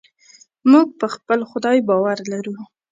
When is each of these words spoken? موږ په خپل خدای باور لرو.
موږ 0.71 0.87
په 0.99 1.07
خپل 1.15 1.39
خدای 1.51 1.77
باور 1.87 2.17
لرو. 2.31 2.55